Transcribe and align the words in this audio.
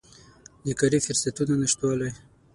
د 0.65 0.67
کاري 0.79 0.99
فرصتونو 1.05 1.53
نشتوالی 1.61 2.11